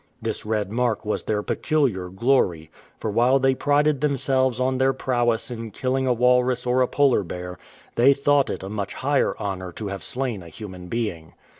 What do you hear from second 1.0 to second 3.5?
was their peculiar glory, for while